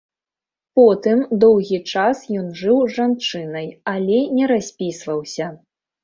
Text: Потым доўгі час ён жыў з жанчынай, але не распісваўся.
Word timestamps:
Потым 0.77 1.19
доўгі 1.41 1.77
час 1.95 2.23
ён 2.39 2.47
жыў 2.61 2.79
з 2.85 2.95
жанчынай, 2.95 3.67
але 3.93 4.17
не 4.39 4.47
распісваўся. 4.53 5.45